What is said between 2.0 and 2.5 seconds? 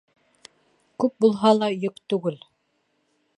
түгел.